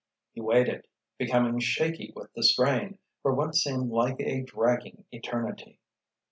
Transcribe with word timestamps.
He 0.33 0.41
waited, 0.41 0.87
becoming 1.19 1.59
shaky 1.59 2.11
with 2.15 2.33
the 2.33 2.41
strain, 2.41 2.97
for 3.21 3.35
what 3.35 3.53
seemed 3.53 3.91
like 3.91 4.19
a 4.19 4.41
dragging 4.41 5.05
eternity. 5.11 5.79